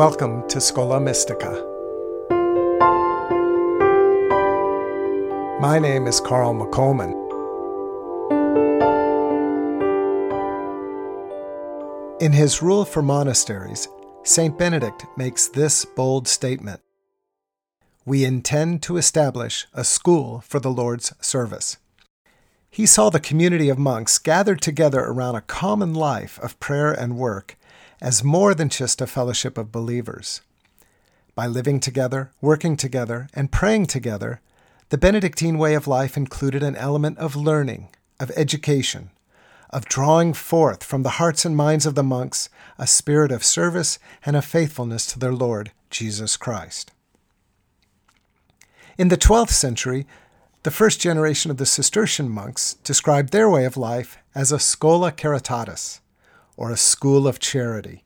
[0.00, 1.62] Welcome to Schola Mystica.
[5.60, 7.12] My name is Carl McColman.
[12.18, 13.88] In his rule for monasteries,
[14.22, 14.56] St.
[14.56, 16.80] Benedict makes this bold statement
[18.06, 21.76] We intend to establish a school for the Lord's service.
[22.70, 27.18] He saw the community of monks gathered together around a common life of prayer and
[27.18, 27.58] work
[28.00, 30.40] as more than just a fellowship of believers.
[31.34, 34.40] By living together, working together, and praying together,
[34.88, 39.10] the Benedictine way of life included an element of learning, of education,
[39.70, 43.98] of drawing forth from the hearts and minds of the monks a spirit of service
[44.26, 46.92] and of faithfulness to their Lord Jesus Christ.
[48.98, 50.06] In the 12th century,
[50.62, 55.12] the first generation of the Cistercian monks described their way of life as a schola
[55.12, 56.00] caritatis,
[56.60, 58.04] or a school of charity.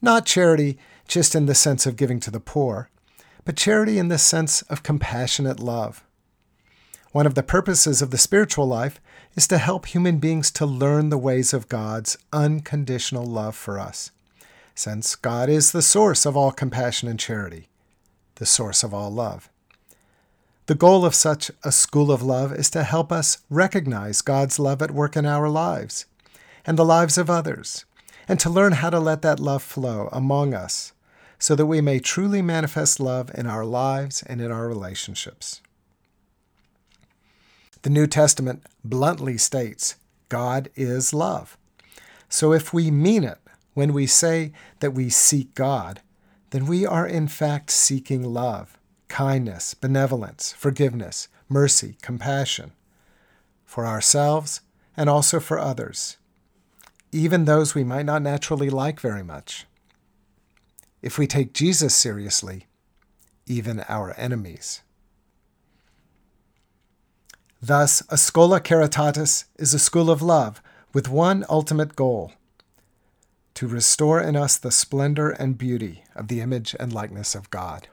[0.00, 2.88] Not charity just in the sense of giving to the poor,
[3.44, 6.02] but charity in the sense of compassionate love.
[7.12, 8.98] One of the purposes of the spiritual life
[9.36, 14.10] is to help human beings to learn the ways of God's unconditional love for us,
[14.74, 17.68] since God is the source of all compassion and charity,
[18.36, 19.50] the source of all love.
[20.64, 24.80] The goal of such a school of love is to help us recognize God's love
[24.80, 26.06] at work in our lives
[26.66, 27.84] and the lives of others,
[28.28, 30.92] and to learn how to let that love flow among us
[31.38, 35.62] so that we may truly manifest love in our lives and in our relationships.
[37.82, 39.96] The New Testament bluntly states
[40.28, 41.56] God is love.
[42.28, 43.38] So if we mean it
[43.72, 46.02] when we say that we seek God,
[46.50, 52.72] then we are in fact seeking love, kindness, benevolence, forgiveness, mercy, compassion
[53.64, 54.60] for ourselves
[54.96, 56.18] and also for others
[57.12, 59.66] even those we might not naturally like very much.
[61.02, 62.66] If we take Jesus seriously,
[63.46, 64.82] even our enemies.
[67.60, 70.62] Thus, a schola caritatis is a school of love
[70.92, 72.32] with one ultimate goal
[73.54, 77.88] to restore in us the splendor and beauty of the image and likeness of God.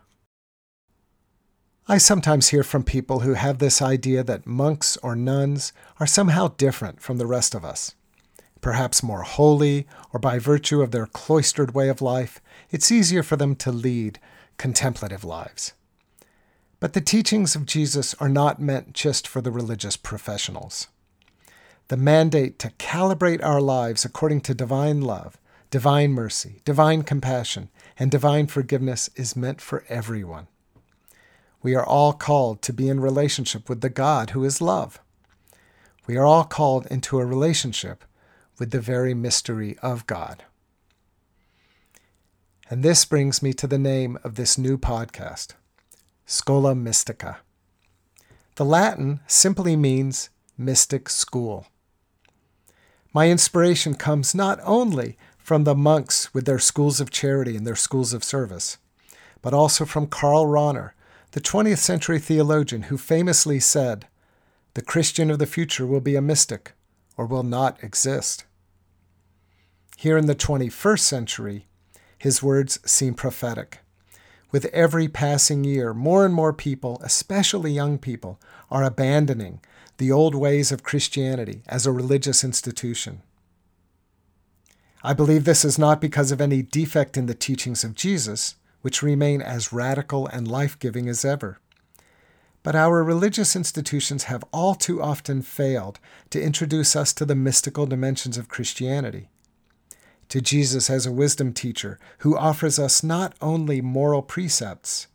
[1.87, 6.49] I sometimes hear from people who have this idea that monks or nuns are somehow
[6.49, 7.95] different from the rest of us
[8.61, 13.35] perhaps more holy, or by virtue of their cloistered way of life, it's easier for
[13.35, 14.19] them to lead
[14.57, 15.73] contemplative lives.
[16.79, 20.87] But the teachings of Jesus are not meant just for the religious professionals.
[21.87, 25.37] The mandate to calibrate our lives according to divine love,
[25.71, 30.47] divine mercy, divine compassion, and divine forgiveness is meant for everyone.
[31.63, 34.99] We are all called to be in relationship with the God who is love.
[36.05, 38.05] We are all called into a relationship
[38.59, 40.43] with the very mystery of God.
[42.69, 45.53] And this brings me to the name of this new podcast,
[46.25, 47.37] Schola Mystica.
[48.55, 51.67] The Latin simply means mystic school.
[53.13, 57.75] My inspiration comes not only from the monks with their schools of charity and their
[57.75, 58.77] schools of service,
[59.41, 60.91] but also from Karl Rahner,
[61.31, 64.07] the 20th century theologian who famously said,
[64.73, 66.73] The Christian of the future will be a mystic
[67.17, 68.45] or will not exist.
[69.97, 71.67] Here in the 21st century,
[72.17, 73.79] his words seem prophetic.
[74.51, 78.39] With every passing year, more and more people, especially young people,
[78.71, 79.59] are abandoning
[79.97, 83.23] the old ways of Christianity as a religious institution.
[85.03, 89.03] I believe this is not because of any defect in the teachings of Jesus, which
[89.03, 91.59] remain as radical and life giving as ever.
[92.63, 95.99] But our religious institutions have all too often failed
[96.31, 99.29] to introduce us to the mystical dimensions of Christianity
[100.29, 105.07] to Jesus as a wisdom teacher who offers us not only moral precepts,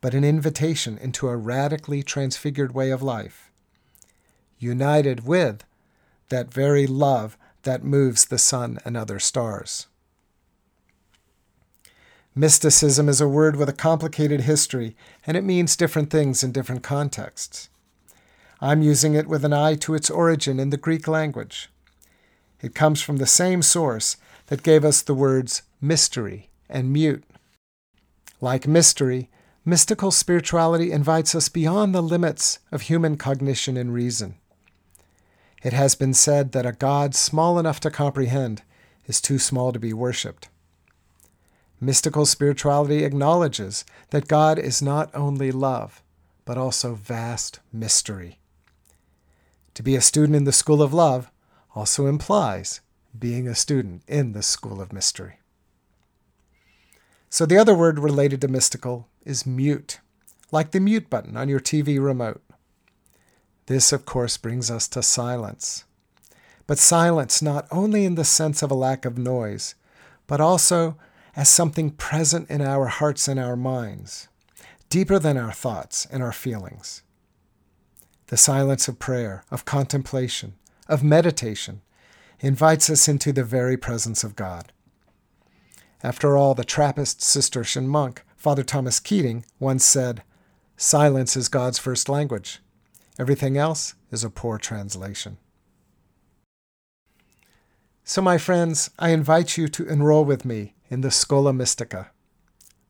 [0.00, 3.50] but an invitation into a radically transfigured way of life,
[4.58, 5.64] united with
[6.28, 9.86] that very love that moves the sun and other stars.
[12.34, 14.96] Mysticism is a word with a complicated history,
[15.26, 17.68] and it means different things in different contexts.
[18.60, 21.70] I'm using it with an eye to its origin in the Greek language.
[22.62, 24.16] It comes from the same source
[24.46, 27.24] that gave us the words mystery and mute.
[28.40, 29.28] Like mystery,
[29.64, 34.36] mystical spirituality invites us beyond the limits of human cognition and reason.
[35.64, 38.62] It has been said that a God small enough to comprehend
[39.06, 40.48] is too small to be worshipped.
[41.80, 46.02] Mystical spirituality acknowledges that God is not only love,
[46.44, 48.38] but also vast mystery.
[49.74, 51.30] To be a student in the school of love
[51.74, 52.80] also implies
[53.18, 55.38] being a student in the School of Mystery.
[57.30, 60.00] So the other word related to mystical is mute,
[60.50, 62.42] like the mute button on your TV remote.
[63.66, 65.84] This, of course, brings us to silence.
[66.66, 69.76] But silence not only in the sense of a lack of noise,
[70.26, 70.96] but also
[71.36, 74.28] as something present in our hearts and our minds,
[74.88, 77.02] deeper than our thoughts and our feelings.
[78.26, 80.54] The silence of prayer, of contemplation,
[80.88, 81.82] of meditation
[82.40, 84.72] invites us into the very presence of God.
[86.02, 90.22] After all, the Trappist Cistercian monk, Father Thomas Keating, once said,
[90.76, 92.60] Silence is God's first language.
[93.18, 95.36] Everything else is a poor translation.
[98.02, 102.10] So, my friends, I invite you to enroll with me in the Schola Mystica,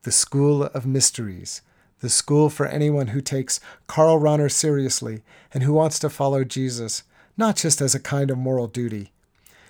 [0.02, 1.60] the School of Mysteries,
[2.00, 7.02] the school for anyone who takes Karl Rahner seriously and who wants to follow Jesus,
[7.36, 9.12] not just as a kind of moral duty,